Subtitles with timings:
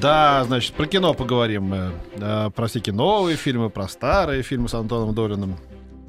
[0.00, 1.92] Да, значит, про кино поговорим мы.
[2.16, 5.56] Да, про всякие новые фильмы, про старые фильмы с Антоном Долиным.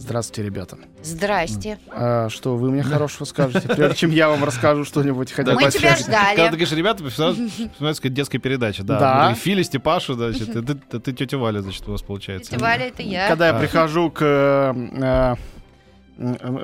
[0.01, 0.77] Здравствуйте, ребята.
[1.03, 1.77] Здрасте.
[1.89, 5.69] А, что вы мне хорошего скажете, прежде чем я вам расскажу что-нибудь хотя бы Мы
[5.69, 6.35] тебя ждали.
[6.35, 8.83] Когда ты говоришь, ребята, вспоминается какая-то детская передача.
[8.83, 8.99] Да.
[8.99, 9.33] Да.
[9.35, 12.49] Филя, Степашу, значит, ты, ты, ты тетя Валя, значит, у вас получается.
[12.49, 13.27] Тетя Валя, это я.
[13.27, 15.35] Когда я прихожу к э, э, э,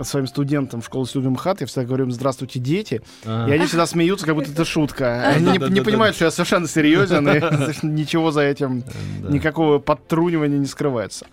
[0.04, 3.02] своим студентам в школу студию МХАТ, я всегда говорю им «Здравствуйте, дети».
[3.26, 3.52] Ага.
[3.52, 5.28] И они всегда смеются, как будто это шутка.
[5.28, 7.42] Они не, понимают, что я совершенно серьезен, и
[7.86, 8.84] ничего за этим,
[9.28, 11.28] никакого подтрунивания не скрывается.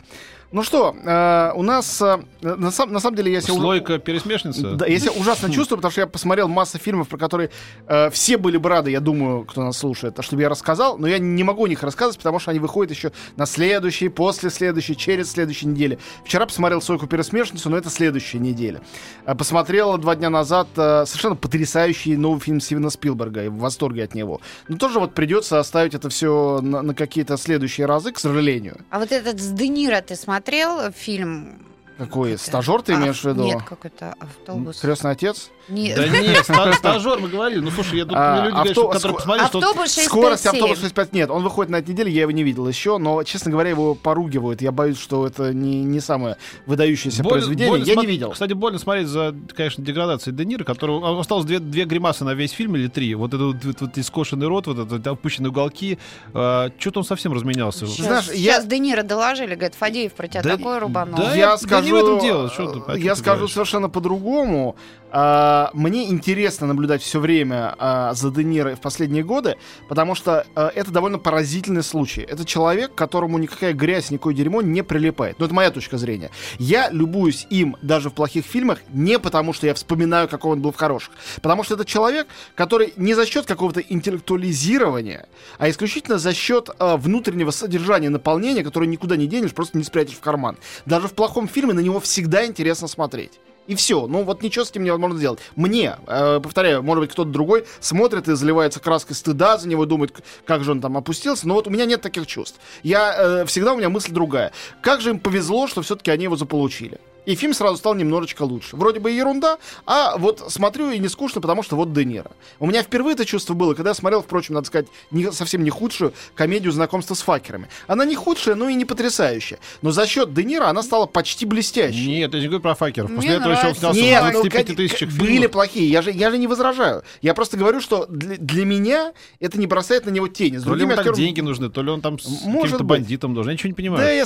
[0.55, 3.55] Ну что, э, у нас э, на, сам- на самом деле я себя...
[3.55, 4.75] Слойка пересмешница?
[4.75, 7.51] Да, я себя ужасно чувствую, потому что я посмотрел массу фильмов, про которые
[7.89, 11.09] э, все были бы рады, я думаю, кто нас слушает, а чтобы я рассказал, но
[11.09, 14.97] я не могу о них рассказывать, потому что они выходят еще на следующей, после следующей,
[14.97, 15.99] через следующей неделе.
[16.25, 18.81] Вчера посмотрел «Сойку пересмешницу», но это следующая неделя.
[19.27, 24.05] Э, посмотрел два дня назад э, совершенно потрясающий новый фильм Стивена Спилберга, и в восторге
[24.05, 24.41] от него.
[24.69, 28.77] Но тоже вот придется оставить это все на, на какие-то следующие разы, к сожалению.
[28.91, 30.44] А вот этот с Де Ниро ты смотрел
[30.93, 31.74] фильм?
[31.99, 32.33] Какой?
[32.33, 33.45] Это- Стажер ты А, имеешь в виду?
[33.45, 34.81] Нет, как это автобус.
[34.81, 35.51] Крестный отец?
[35.69, 35.97] Нет.
[35.97, 37.61] Да нет, ста- стажер мы говорили.
[37.61, 39.59] Ну слушай, я думаю, А, люди, говорят, что- авто- которые ско- посмотрели, что...
[39.59, 40.09] Автобус 657.
[40.09, 43.23] Скорость автобуса 65 нет, он выходит на этой неделе, я его не видел еще, но,
[43.23, 44.61] честно говоря, его поругивают.
[44.61, 46.37] Я боюсь, что это не, не самое
[46.67, 47.81] выдающееся произведение.
[47.83, 48.31] я не видел.
[48.33, 52.51] Кстати, больно смотреть за, конечно, деградацией Де Ниро, которого осталось две, две гримасы на весь
[52.51, 53.15] фильм или три.
[53.15, 55.99] Вот этот вот, вот искошенный рот, вот этот опущенные уголки.
[56.33, 57.87] Что-то он совсем разменялся.
[57.87, 61.17] Сейчас, Знаешь, я- сейчас Де Ниро доложили, говорит, Фадеев про тебя Да- такое рубанул.
[61.17, 63.53] да, я да скажу, не в этом дело, что ты- чем я ты скажу говоришь?
[63.55, 64.77] совершенно по-другому.
[65.17, 69.57] А, мне интересно наблюдать все время а, за Де Ниро в последние годы,
[69.89, 72.23] потому что а, это довольно поразительный случай.
[72.23, 75.37] Это человек, которому никакая грязь, никакое дерьмо не прилипает.
[75.39, 76.31] Ну, это моя точка зрения.
[76.59, 80.73] Я любуюсь им даже в плохих фильмах не потому, что я вспоминаю, какой он был
[80.73, 81.15] в хороших.
[81.43, 82.27] Потому что это человек,
[82.57, 85.27] который не за счет какого-то интеллектуализирования,
[85.59, 90.17] а исключительно за счет а, внутреннего содержания, наполнения, которое никуда не денешь, просто не спрячешь
[90.17, 90.57] в карман.
[90.87, 93.33] Даже в плохом фильме на него всегда интересно смотреть.
[93.67, 94.07] И все.
[94.07, 95.39] Ну вот ничего с этим невозможно сделать.
[95.57, 100.23] Мне, э, повторяю, может быть, кто-то другой смотрит и заливается краской стыда за него, думает,
[100.45, 101.49] как же он там опустился.
[101.49, 102.61] Но вот у меня нет таких чувств.
[102.83, 104.53] Я э, всегда у меня мысль другая.
[104.83, 107.01] Как же им повезло, что все-таки они его заполучили.
[107.27, 108.77] И фильм сразу стал немножечко лучше.
[108.77, 112.31] Вроде бы ерунда, а вот смотрю и не скучно, потому что вот Де Ниро.
[112.59, 115.71] У меня впервые это чувство было, когда я смотрел, впрочем, надо сказать, не, совсем не
[115.71, 117.69] худшую комедию знакомства с факерами.
[117.87, 119.59] Она не худшая, но и не потрясающая.
[119.83, 122.07] Но за счет Де Ниро она стала почти блестящей.
[122.07, 123.11] Нет, я не говорю про факеров.
[123.15, 123.81] После Мне этого еще он нравится.
[123.81, 125.27] снялся Нет, в ну, 25 как- тысячах фильмов.
[125.29, 125.89] были плохие.
[125.91, 127.03] Я же, я же не возражаю.
[127.23, 130.59] Я просто говорю, что для, для меня это не бросает на него тени.
[130.59, 133.35] С То ли ему так актерами- деньги нужны, то ли он там с каким-то бандитом
[133.35, 133.51] должен.
[133.51, 134.03] Я ничего не понимаю.
[134.03, 134.25] Да, я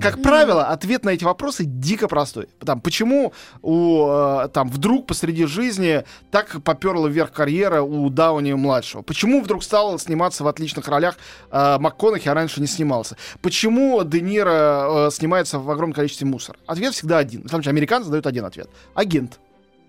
[0.00, 2.48] как правило, ответ на эти вопросы дико простой.
[2.64, 9.02] Там, почему у, э, там, вдруг посреди жизни так поперла вверх карьера у Дауни младшего?
[9.02, 11.16] Почему вдруг стал сниматься в отличных ролях
[11.50, 13.16] э, МакКонахи, а раньше не снимался?
[13.40, 16.58] Почему Де Ниро э, снимается в огромном количестве мусора?
[16.66, 17.42] Ответ всегда один.
[17.42, 18.68] На самом деле, американцы дают один ответ.
[18.94, 19.38] Агент.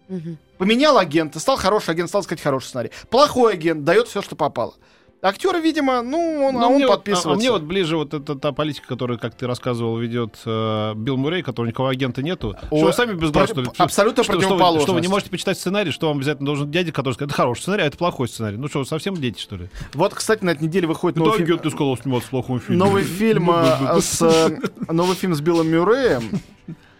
[0.07, 0.37] Мгм.
[0.57, 2.91] Поменял агента, стал хороший агент, стал сказать хороший сценарий.
[3.09, 4.75] Плохой агент дает все, что попало.
[5.21, 7.29] Актеры, видимо, ну, он, Ну, а он мне вот- подписывается.
[7.29, 10.93] а- а мне вот ближе вот эта та политика, которую, как ты рассказывал, ведет э,
[10.95, 12.55] Билл Муррей, которого никакого агента нету.
[12.69, 14.83] Ой, что вы сами без глаз, про- что абсолютно что, что, вы, противоположность.
[14.85, 17.61] что вы не можете почитать сценарий, что вам обязательно должен дядя, который скажет, это хороший
[17.61, 18.57] сценарий, а это плохой сценарий.
[18.57, 19.69] Ну что, вы совсем дети, что ли?
[19.95, 21.57] Вот, кстати, на этой неделе выходит Да, новый фильм.
[21.57, 22.77] ты сказал, снимался в плохом фильме.
[22.83, 24.59] Новый фильм э, с э,
[24.93, 26.23] новый фильм с Биллом Мюрреем.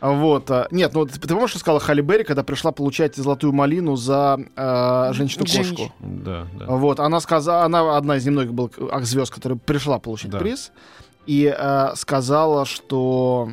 [0.02, 0.52] Вот.
[0.52, 3.96] а, Нет, ну ты, ты помнишь, что сказала Халли Берри, когда пришла получать золотую малину
[3.96, 5.64] за э, женщину-кошку?
[5.64, 5.92] Женщину.
[6.00, 6.66] Да, да.
[6.68, 10.38] Вот, она сказала, она одна из немногих был звезд, которая пришла получить Да.
[10.40, 10.72] приз,
[11.26, 13.50] и э, сказала, что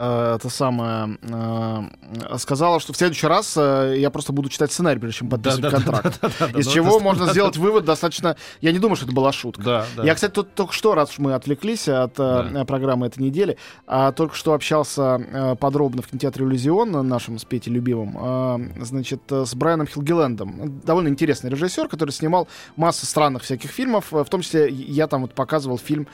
[0.00, 4.98] э, это самое э, сказала, что в следующий раз э, я просто буду читать сценарий,
[4.98, 6.18] прежде чем подписывать Да-да-да, контракт.
[6.22, 8.36] да-да-да, Из ну, чего это- можно сделать вывод достаточно.
[8.60, 9.62] Я не думаю, что это была шутка.
[9.62, 10.04] Да, да.
[10.04, 12.64] Я, кстати, тут только что, раз уж мы отвлеклись от Да.
[12.66, 13.56] программы этой недели,
[13.86, 19.54] а, только что общался подробно в кинотеатре «Иллюзион», на нашем с Петей любимым, значит, с
[19.54, 20.80] Брайаном Хилгелендом.
[20.84, 25.34] Довольно интересный режиссер, который снимал массу странных всяких фильмов, в том числе я там вот
[25.34, 26.06] показывал фильм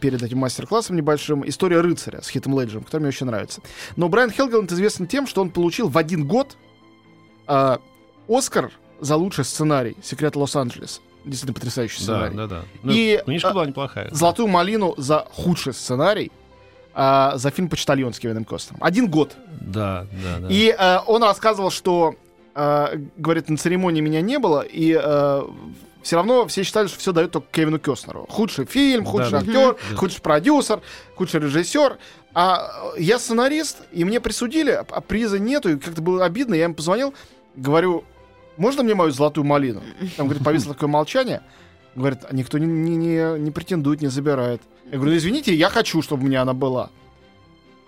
[0.00, 3.60] перед этим мастер-классом небольшим «История рыцаря» с Хитом Леджером, который мне очень нравится.
[3.96, 6.56] Но Брайан Хилгеленд известен тем, что он получил в один год
[7.48, 7.76] э,
[8.28, 11.00] Оскар за лучший сценарий «Секрет Лос-Анджелеса».
[11.24, 12.36] действительно потрясающий Да, сценарий.
[12.36, 12.62] да, да.
[12.82, 14.08] Ну, И, книжка а, была неплохая.
[14.12, 16.30] Золотую малину за худший сценарий
[16.94, 18.82] а, за фильм «Почтальон» с Кевином Костнером.
[18.84, 19.34] Один год.
[19.60, 20.48] Да, да, да.
[20.50, 22.14] И э, он рассказывал, что,
[22.54, 24.92] э, говорит, на церемонии меня не было, и
[26.04, 28.26] все равно все считали, что все дают только Кевину Костнеру.
[28.30, 29.46] Худший фильм, худший Да, да.
[29.46, 29.96] актер, Да.
[29.96, 30.80] худший продюсер,
[31.16, 31.98] худший режиссер.
[32.34, 36.54] А э, я сценарист, и мне присудили, а а приза нету, и как-то было обидно.
[36.54, 37.14] Я им позвонил,
[37.56, 38.04] говорю,
[38.56, 39.82] можно мне мою золотую малину?
[40.16, 41.42] Там, говорит, повисло такое молчание.
[41.96, 44.60] Говорит, «А никто не, не, не- не претендует, не забирает.
[44.90, 46.90] Я говорю, ну извините, я хочу, чтобы у меня она была.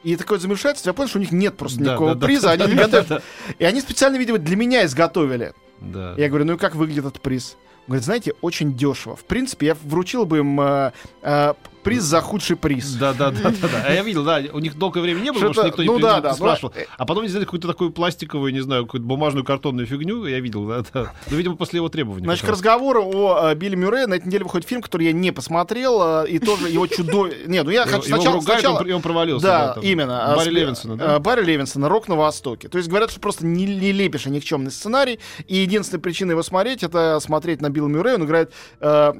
[0.04, 2.42] И такое замешательство, я понял, что у них нет просто Да, никакого да, да, приза,
[2.56, 3.08] да, они не да, готовят.
[3.08, 3.22] да,
[3.58, 5.52] И они специально, видимо, для меня изготовили.
[5.80, 6.14] да.
[6.16, 7.56] Я говорю, ну и как выглядит этот приз?
[7.86, 9.16] Говорит, знаете, очень дешево.
[9.16, 10.92] В принципе, я вручил бы им э,
[11.22, 11.54] э,
[11.86, 12.94] приз за худший приз.
[12.94, 13.84] Да, да, да, да, да.
[13.86, 15.98] А я видел, да, у них долгое время не было, потому что никто не ну
[16.00, 16.72] да, да, ну, спрашивал.
[16.74, 20.40] э, А потом они сделали какую-то такую пластиковую, не знаю, какую-то бумажную картонную фигню, я
[20.40, 21.12] видел, да, да.
[21.30, 22.24] Ну, видимо, после его требований.
[22.24, 22.58] Значит, к как раз.
[22.58, 26.28] разговору о э, Билли Мюррее на этой неделе выходит фильм, который я не посмотрел, э,
[26.28, 27.30] и тоже его чудо...
[27.46, 28.36] Не, ну я Его- хочу его сначала...
[28.40, 29.46] ругают, сначала- он провалился.
[29.46, 29.84] Да, там.
[29.84, 30.34] именно.
[30.36, 31.18] Барри Левинсона, да?
[31.20, 32.68] Барри Левинсона, «Рок на Востоке».
[32.68, 36.82] То есть говорят, что просто не, не лепишь никчемный сценарий, и единственная причина его смотреть,
[36.82, 38.16] это смотреть на Билла Мюррея.
[38.16, 39.12] Он играет э,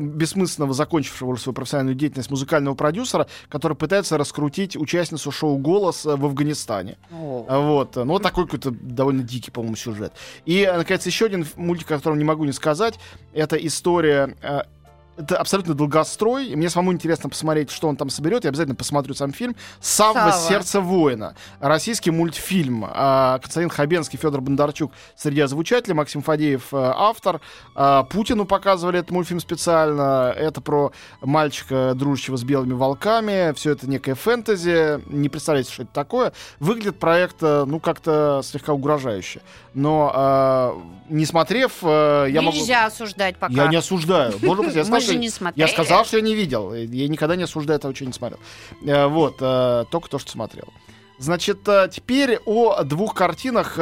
[0.00, 6.24] бессмысленного, закончившего свою профессиональную деятельность музыкального продюсера, который пытается раскрутить участницу шоу «Голос» э, в
[6.26, 6.98] Афганистане.
[7.10, 7.46] О.
[7.48, 7.96] А Вот.
[7.96, 10.12] Ну, вот такой какой-то довольно дикий, по-моему, сюжет.
[10.44, 12.98] И, э, наконец, еще один мультик, о котором не могу не сказать,
[13.32, 14.36] это история...
[15.22, 16.48] это абсолютно долгострой.
[16.48, 18.44] И мне самому интересно посмотреть, что он там соберет.
[18.44, 19.56] Я обязательно посмотрю сам фильм.
[19.80, 20.30] «Савва.
[20.30, 20.48] Савва.
[20.48, 21.34] Сердце воина».
[21.60, 22.84] Российский мультфильм.
[22.88, 25.94] А, Константин Хабенский, Федор Бондарчук среди озвучателей.
[25.94, 27.40] Максим Фадеев э, автор.
[27.74, 30.32] А, Путину показывали этот мультфильм специально.
[30.36, 33.52] Это про мальчика, дружащего с белыми волками.
[33.54, 35.02] Все это некое фэнтези.
[35.06, 36.32] Не представляете, что это такое.
[36.58, 39.40] Выглядит проект, э, ну, как-то слегка угрожающе.
[39.74, 40.12] Но,
[41.08, 42.56] э, не смотрев, я могу...
[42.56, 43.52] Нельзя осуждать пока.
[43.52, 44.38] Я не осуждаю.
[44.40, 45.60] Боже мой, я Мы сказал, же что- не смотрели.
[45.60, 46.74] я сказал, что я не видел.
[46.74, 48.40] Я никогда не осуждаю того, что не смотрел.
[48.84, 50.68] Э, Вот, э, только то, что смотрел.
[51.18, 53.74] Значит, э, теперь о двух картинах,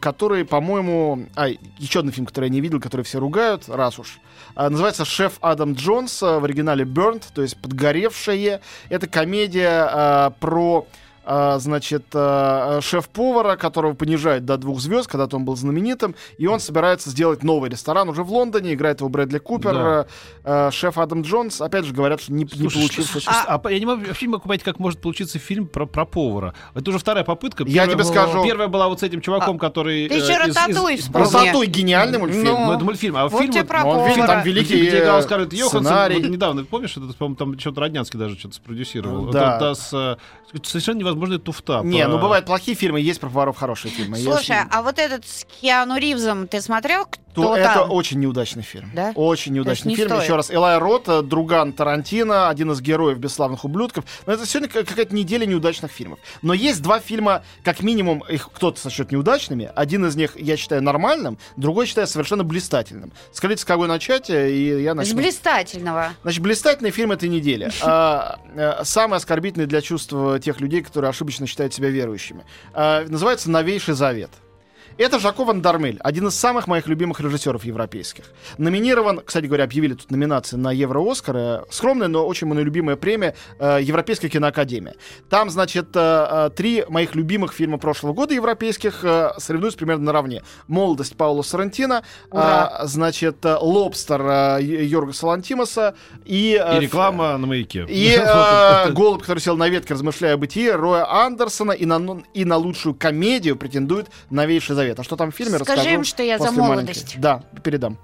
[0.00, 1.26] которые, по-моему...
[1.36, 1.48] А,
[1.78, 4.18] еще один фильм, который я не видел, который все ругают, раз уж.
[4.56, 8.60] Называется «Шеф Адам Джонс», в оригинале «Burnt», то есть «Подгоревшее».
[8.88, 10.86] Это комедия про
[11.26, 16.60] а, значит, э, шеф-повара, которого понижают до двух звезд, когда-то он был знаменитым, и он
[16.60, 20.06] собирается сделать новый ресторан уже в Лондоне, играет его Брэдли Купер, Да.
[20.44, 23.20] э, э, шеф Адам Джонс, опять же, говорят, что не, не Слушай, получился.
[23.20, 25.86] что- а, а я не могу, вообще не могу понять, как может получиться фильм про,
[25.86, 26.54] про повара.
[26.74, 27.64] Это уже вторая попытка.
[27.64, 28.44] Я Первая тебе была- скажу.
[28.44, 30.08] Первая была вот с этим чуваком, который...
[30.08, 31.24] Ты э, еще «Рататуй» вспомни.
[31.30, 32.44] Красотой гениальный мультфильм.
[32.44, 33.52] Ну, Ну, это мультфильм, а Вот фильм...
[33.52, 34.12] тебе вот- про Ну, он повара.
[34.14, 37.58] фильм там Где, великий где играла э, Скарлетт Йоханссон, вот недавно, помнишь, это, по-моему, там
[37.58, 39.26] что-то Роднянский даже что-то спродюсировал.
[39.26, 39.56] Да.
[39.56, 40.16] Это, да, с, э,
[40.62, 41.80] совершенно невозможная туфта.
[41.84, 44.16] Не, про- ну бывают плохие фильмы, есть про поваров хорошие фильмы.
[44.18, 47.06] Слушай, Если- а вот этот с Киану Ривзом ты смотрел?
[47.34, 47.90] То Кто это там?
[47.90, 48.90] очень неудачный фильм.
[48.94, 49.12] Да?
[49.14, 50.08] Очень неудачный не фильм.
[50.08, 50.22] стоит.
[50.22, 54.04] Еще раз, Элай Рот, э, друган Тарантино, один из героев «Бесславных ублюдков».
[54.26, 56.18] Но это сегодня ка- какая-то неделя неудачных фильмов.
[56.42, 59.70] Но есть два фильма, как минимум, их кто-то сочет неудачными.
[59.74, 63.12] Один из них я считаю нормальным, другой считаю совершенно блистательным.
[63.32, 65.16] Скажите, с кого начать, э, и я С начну.
[65.16, 66.10] блистательного.
[66.22, 67.70] Значит, блистательный фильм этой недели.
[67.82, 72.44] А, э, Самый оскорбительный для чувств тех людей, которые ошибочно считают себя верующими.
[72.72, 74.30] А, Называется «Новейший завет».
[74.96, 78.26] Это Жако Ван Дармель, один из самых моих любимых режиссеров европейских.
[78.58, 81.64] Номинирован, кстати говоря, объявили тут номинации на Евро-Оскар.
[81.68, 84.94] Скромная, но очень моя любимая премия э, Европейская киноакадемия.
[85.28, 85.98] Там, значит, э,
[86.46, 90.42] э, три моих любимых фильма прошлого года европейских э, соревнуются примерно наравне.
[90.68, 96.56] «Молодость» Паула Сарантино, а, значит, э, «Лобстер» э, Йорга Салантимаса и...
[96.64, 97.84] э, И реклама на маяке.
[97.88, 102.22] и э, голубь, который сел на ветке, размышляя о бытии, Роя Андерсона и на, ну-
[102.32, 105.00] и на лучшую комедию претендует новейший завет.
[105.00, 106.76] А что там в фильме, Скажи расскажу им, что я за после маленькой.
[106.76, 107.14] молодость.
[107.20, 107.98] Да, передам.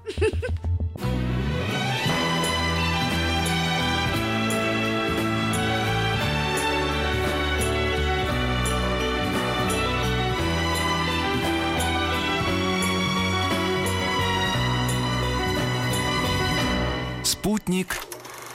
[17.23, 17.97] Спутник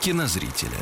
[0.01, 0.77] кинозрителя.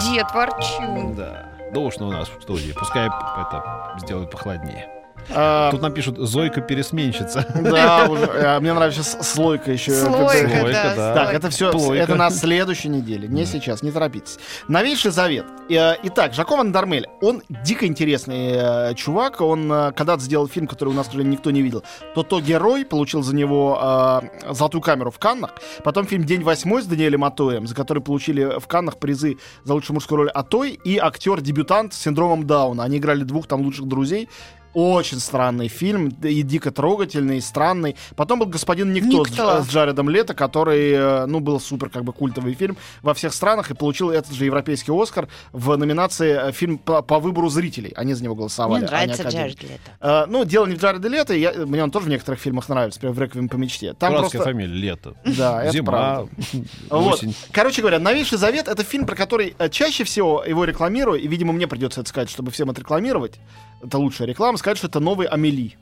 [0.00, 1.14] Дед Ворчун.
[1.14, 1.48] Да.
[1.72, 2.72] Душно у нас в студии.
[2.72, 5.01] Пускай это сделают похладнее.
[5.30, 7.46] А, Тут нам пишут «Зойка пересменщица».
[7.62, 8.24] Да, уже.
[8.26, 9.92] а, Мне нравится сейчас слойка еще.
[9.92, 11.14] Слойка, Слойка, да.
[11.14, 12.02] Так, это все, Плойка.
[12.04, 14.38] это на следующей неделе, не сейчас, не торопитесь.
[14.68, 15.46] Новейший завет.
[15.70, 20.66] Э, Итак, Жако Ван Дармель, он дико интересный э, чувак, он э, когда-то сделал фильм,
[20.66, 21.82] который у нас, сожалению, никто не видел.
[22.14, 26.86] То-то герой получил за него э, золотую камеру в Каннах, потом фильм «День восьмой» с
[26.86, 31.94] Даниэлем Атоем, за который получили в Каннах призы за лучшую мужскую роль Атой и актер-дебютант
[31.94, 32.84] с синдромом Дауна.
[32.84, 34.28] Они играли двух там лучших друзей.
[34.74, 37.96] Очень странный фильм, и дико трогательный, и странный.
[38.16, 39.62] Потом был «Господин Никто» с, Никто.
[39.62, 43.70] с Джаредом Лето, который, э, ну, был супер как бы культовый фильм во всех странах
[43.70, 47.92] и получил этот же европейский Оскар в номинации э, фильм по, по выбору зрителей.
[47.96, 48.80] Они за него голосовали.
[48.80, 49.28] Мне а нравится.
[49.28, 49.90] Джаред Лето.
[50.00, 52.98] Э, ну, дело не в Джареде Лето, я, мне он тоже в некоторых фильмах нравится,
[52.98, 53.92] например, в «Реквием по мечте».
[53.92, 54.52] Там Дурацкая просто...
[54.52, 55.14] фамилия, лето.
[55.24, 56.30] Да, это Зима, правда.
[56.88, 57.14] Вот.
[57.14, 57.34] осень.
[57.52, 61.66] Короче говоря, «Новейший завет»— это фильм, про который чаще всего его рекламирую, и, видимо, мне
[61.66, 63.38] придется это сказать, чтобы всем отрекламировать.
[63.82, 65.76] Это лучшая реклама, сказать, что это новый «Амели».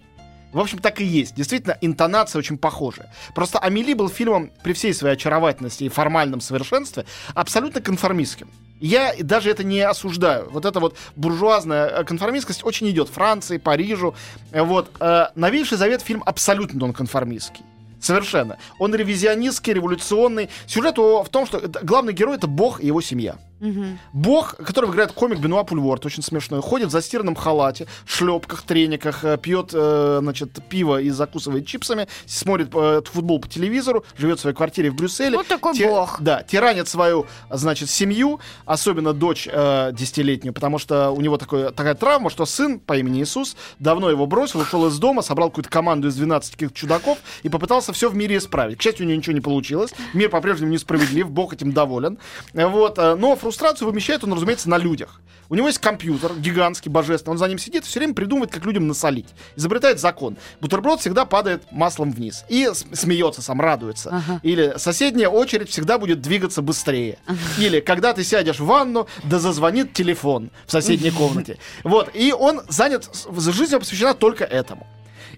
[0.52, 1.34] В общем, так и есть.
[1.36, 3.08] Действительно, интонация очень похожа.
[3.34, 7.04] Просто «Амели» был фильмом при всей своей очаровательности и формальном совершенстве
[7.34, 8.50] абсолютно конформистским.
[8.80, 10.48] Я даже это не осуждаю.
[10.50, 14.14] Вот эта вот буржуазная э, конформистскость очень идет Франции, Парижу.
[14.50, 14.90] Э, Вот.
[14.98, 17.64] Э, «Новейший завет» фильм абсолютно нонконформистский.
[18.00, 18.58] Совершенно.
[18.78, 20.48] Он ревизионистский, революционный.
[20.66, 23.36] Сюжет в том, что главный герой— это бог и его семья.
[23.60, 23.98] Мгм.
[24.14, 29.36] Бог, которого играет комик Бенуа Пульворд, очень смешной, ходит в застиранном халате, шлепках, трениках, э,
[29.36, 34.56] пьет, э, значит, пиво и закусывает чипсами, смотрит э, футбол по телевизору, живет в своей
[34.56, 35.36] квартире в Брюсселе.
[35.36, 36.22] Вот такой Те- бог.
[36.22, 42.30] Да, тиранит свою, значит, семью, особенно дочь десятилетнюю, потому что у него такое, такая травма,
[42.30, 46.16] что сын по имени Иисус давно его бросил, ушел из дома, собрал какую-то команду из
[46.16, 48.78] 12 каких-то чудаков и попытался все в мире исправить.
[48.78, 49.92] К счастью, у него ничего не получилось.
[50.14, 52.18] Мир по-прежнему несправедлив, Бог этим доволен.
[52.54, 55.20] Э, Вот, э, но фрустрацию вымещает он, разумеется, на людях.
[55.50, 57.32] У него есть компьютер гигантский, божественный.
[57.32, 59.26] Он за ним сидит и все время придумывает, как людям насолить.
[59.56, 60.36] Изобретает закон.
[60.60, 62.44] Бутерброд всегда падает маслом вниз.
[62.48, 64.10] И смеется сам, радуется.
[64.10, 64.40] Ага.
[64.44, 67.18] Или соседняя очередь всегда будет двигаться быстрее.
[67.58, 71.58] Или когда ты сядешь в ванну, да зазвонит телефон в соседней комнате.
[71.82, 72.10] Вот.
[72.14, 74.86] И он занят, жизнь его посвящена только этому.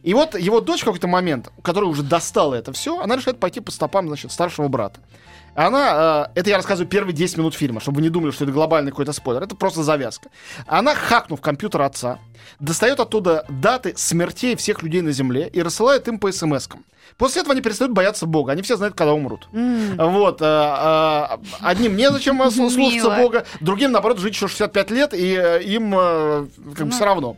[0.03, 3.61] И вот его дочь в какой-то момент, которая уже достала это все, она решает пойти
[3.61, 5.01] по стопам, значит, старшего брата.
[5.55, 8.53] Она, э, это я рассказываю первые 10 минут фильма, чтобы вы не думали, что это
[8.53, 9.43] глобальный какой-то спойлер.
[9.43, 10.31] Это просто завязка.
[10.67, 12.19] Она, хакнув компьютер отца,
[12.59, 16.85] достает оттуда даты смертей всех людей на Земле и рассылает им по смс-кам.
[17.19, 18.53] После этого они перестают бояться Бога.
[18.53, 19.49] Они все знают, когда умрут.
[19.53, 20.41] Вот.
[20.41, 23.11] э, э, одним незачем слушаться.
[23.11, 26.47] Бога, другим, наоборот, жить еще 65 лет, и э, им э,
[26.77, 27.37] как бы все равно.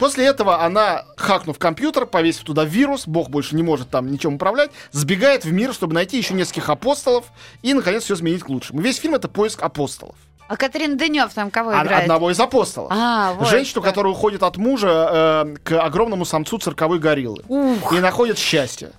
[0.00, 4.70] После этого она, хакнув компьютер, повесив туда вирус, бог больше не может там ничем управлять,
[4.92, 7.26] сбегает в мир, чтобы найти еще нескольких апостолов
[7.60, 8.80] и, наконец, все изменить к лучшему.
[8.80, 10.16] Весь фильм— это поиск апостолов.
[10.48, 12.04] А Катрин Денев там кого играет?
[12.04, 12.90] Одного из апостолов.
[12.90, 13.48] А, вот.
[13.48, 13.88] Женщину, да.
[13.90, 17.44] которая уходит от мужа э, к огромному самцу цирковой гориллы.
[17.46, 17.92] Ух.
[17.92, 18.92] И находит счастье.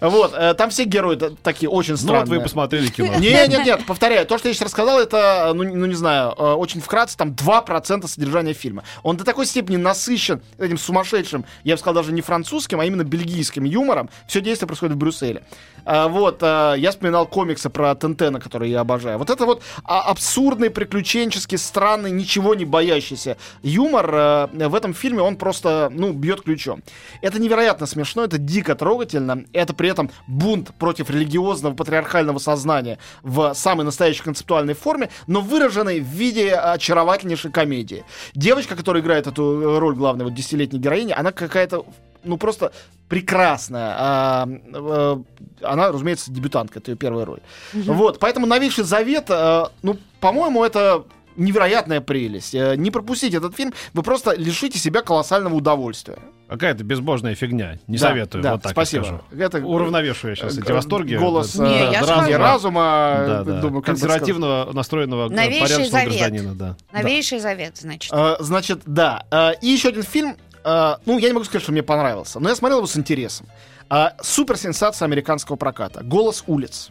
[0.00, 2.38] Вот, э, там все герои такие очень Ну вот странные.
[2.38, 3.14] вы посмотрели кино.
[3.18, 6.52] Нет, нет, нет, повторяю, то, что я сейчас рассказал, это, ну, ну, не знаю, э,
[6.52, 8.84] очень вкратце, там 2% содержания фильма.
[9.02, 13.04] Он до такой степени насыщен этим сумасшедшим, я бы сказал, даже не французским, а именно
[13.04, 14.10] бельгийским юмором.
[14.26, 15.42] Все действие происходит в Брюсселе.
[15.84, 19.18] А, вот, э, я вспоминал комиксы про Тентена, которые я обожаю.
[19.18, 25.22] Вот это вот а, абсурдный, приключенческий, странный, ничего не боящийся юмор э, в этом фильме,
[25.22, 26.82] он просто, ну, бьет ключом.
[27.20, 33.54] Это невероятно смешно, это дико трогательно, это при этом бунт против религиозного патриархального сознания в
[33.54, 38.04] самой настоящей концептуальной форме, но выраженной в виде очаровательнейшей комедии.
[38.34, 41.86] Девочка, которая играет эту э, роль главной вот десятилетней героини, она какая-то
[42.24, 42.72] ну просто
[43.08, 43.94] прекрасная.
[43.98, 45.16] А, э,
[45.62, 47.40] она, разумеется, дебютантка, это ее первая роль.
[47.72, 51.04] Вот, поэтому новейший завет, э, ну, по-моему, это
[51.36, 52.54] невероятная прелесть.
[52.54, 56.18] Э, Не пропустите этот фильм, вы просто лишите себя колоссального удовольствия.
[56.48, 57.78] Какая-то безбожная фигня.
[57.86, 59.02] Не Да, советую, да, вот так я спасибо.
[59.04, 59.20] скажу.
[59.38, 61.16] Это Уравновешиваю сейчас эти э, восторги.
[61.16, 62.38] Голос Да, э, Не, я да, не разума.
[62.38, 63.60] разума, Да, да.
[63.60, 66.08] думаю, консервативного настроенного Новейший порядочного завет.
[66.08, 66.76] гражданина, да.
[66.92, 68.12] Новейший завет, значит.
[68.12, 69.24] Э, Значит, да.
[69.30, 70.36] Э, И еще один фильм.
[70.64, 73.46] э, Ну, я не могу сказать, что мне понравился, но я смотрел его с интересом.
[73.90, 76.02] Э, Суперсенсация американского проката.
[76.04, 76.90] «Голос улиц».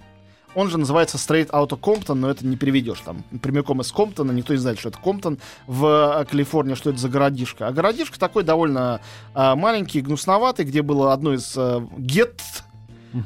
[0.56, 4.32] Он же называется Straight Outta Compton, но это не переведешь там прямиком из Комптона.
[4.32, 5.86] Никто не знает, что это Комптон в
[6.22, 7.68] э, Калифорнии, что это за городишко.
[7.68, 9.02] А городишко такой довольно
[9.34, 12.42] э, маленький, гнусноватый, где было одно из э, гет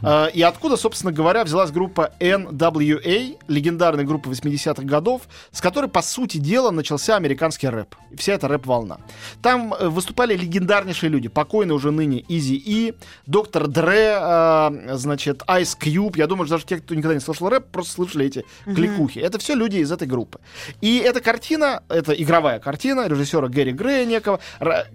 [0.02, 6.02] Э, И откуда, собственно говоря, взялась группа NWA, легендарная группа 80-х годов, с которой, по
[6.02, 7.96] сути дела, начался американский рэп.
[8.18, 9.00] Вся эта рэп-волна.
[9.42, 11.28] Там э, выступали легендарнейшие люди.
[11.28, 12.94] Покойный уже ныне Изи И,
[13.26, 16.18] Доктор Дре, э, значит, Ice Cube.
[16.18, 19.20] Я думаю, что даже те, кто никогда не слышал рэп, просто слышали эти кликухи.
[19.20, 20.40] Это все люди из этой группы.
[20.82, 24.40] И эта картина, это игровая картина режиссера Гэри Грея некого,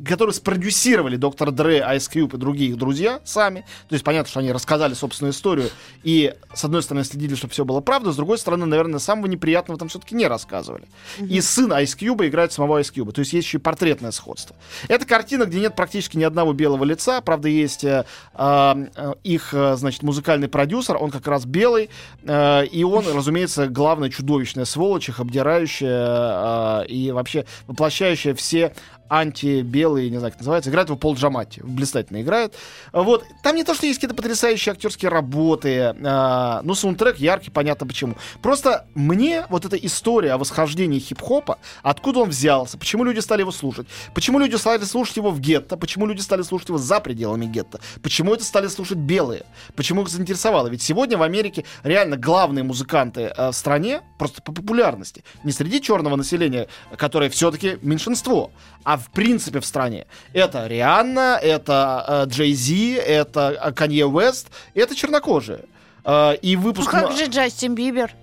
[0.06, 3.60] который спродюсировали Доктор Дре, Ice Cube и другие их друзья сами.
[3.88, 5.70] То есть понятно, что они рассказали собственную историю
[6.02, 9.78] и, с одной стороны, следили, чтобы все было правда, с другой стороны, наверное, самого неприятного
[9.78, 10.84] там все-таки не рассказывали.
[11.20, 13.12] И сын Ice Cube играет самого Ice Cube.
[13.12, 14.56] То есть есть еще и портретное сходство.
[14.88, 17.20] Это картина, где нет практически ни одного белого лица.
[17.20, 21.90] Правда, есть э, э, их, э, значит, музыкальный продюсер, он как раз белый,
[22.22, 28.74] э, и он, разумеется, главная чудовищная сволочь, их обдирающая э, и вообще воплощающая все
[29.12, 32.54] анти-белый, не знаю, как называется, играет его Пол Джаматти, блистательно играет.
[32.92, 37.86] Вот, там не то, что есть какие-то потрясающие актерские работы, э, ну, саундтрек яркий, понятно
[37.86, 38.14] почему.
[38.40, 43.52] Просто мне вот эта история о восхождении хип-хопа, откуда он взялся, почему люди стали его
[43.52, 47.44] слушать, почему люди стали слушать его в гетто, почему люди стали слушать его за пределами
[47.44, 49.44] гетто, почему это стали слушать белые,
[49.76, 50.68] почему их заинтересовало.
[50.68, 55.82] Ведь сегодня в Америке реально главные музыканты э, в стране, просто по популярности, не среди
[55.82, 58.52] черного населения, которое все-таки меньшинство,
[58.84, 60.06] а в принципе в стране.
[60.32, 65.64] Это Рианна, это э, Джей Зи, это Канье Уэст, это чернокожие.
[66.04, 66.92] Э, и выпуск...
[66.92, 68.14] Ну как же Джастин Бибер?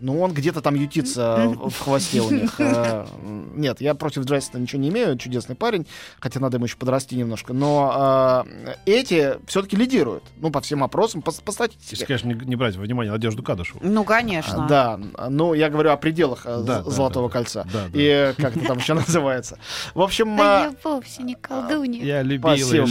[0.00, 2.50] Ну, он где-то там ютится в хвосте у них.
[2.60, 3.06] Э,
[3.54, 5.86] Нет, я против Джастина ничего не имею, чудесный парень,
[6.20, 7.52] хотя надо ему еще подрасти немножко.
[7.52, 12.06] Но э, эти все-таки лидируют, ну, по всем опросам, по, по Если, статистике.
[12.06, 13.80] конечно, не, не брать во внимание Надежду Кадышеву.
[13.82, 14.66] Ну, А, конечно.
[14.68, 17.66] Да, ну, я говорю о пределах э, Да, Золотого да, кольца.
[17.72, 17.90] да, да.
[17.92, 19.58] И как это там еще называется.
[19.94, 22.04] В общем, А я вовсе не колдунья.
[22.04, 22.86] Я любил и знаю.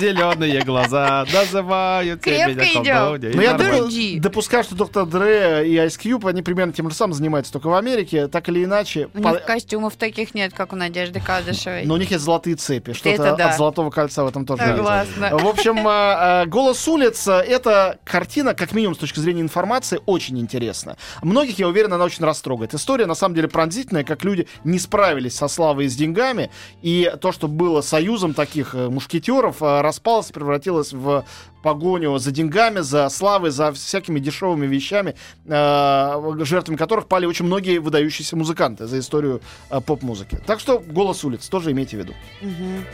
[0.00, 2.94] зеленые глаза называют Крепко меня идем.
[2.96, 3.34] колдуньей.
[3.34, 7.52] Ну, я допускаю, что доктор Дре и Ice Cube, они примерно тем же самым занимаются,
[7.52, 9.08] только в Америке, так или иначе.
[9.14, 11.84] У по- них костюмов таких нет, как у Надежды Кадышевой.
[11.84, 12.92] Но у них есть золотые цепи.
[12.92, 13.50] Что-то да.
[13.50, 14.62] от Золотого кольца в этом тоже.
[14.62, 15.30] Согласна.
[15.36, 20.38] В общем, э, э, «Голос улиц»— это картина, как минимум с точки зрения информации, очень
[20.38, 20.96] интересная.
[21.22, 22.74] Многих, я уверен, она очень растрогает.
[22.74, 26.50] История, на самом деле, пронзительная, как люди не справились со славой и с деньгами,
[26.82, 31.24] и то, что было союзом таких э, мушкетеров, распалось, превратилось в
[31.64, 35.14] погоню за деньгами, за славой, за всякими дешевыми вещами,
[35.46, 39.40] э, жертвами которых пали очень многие выдающиеся музыканты за историю
[39.70, 40.38] э, поп-музыки.
[40.46, 42.14] Так что «Голос улиц» тоже имейте в виду.
[42.42, 42.84] Мгм.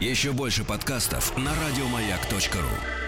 [0.00, 3.05] Еще больше подкастов на радиомаяк.ру.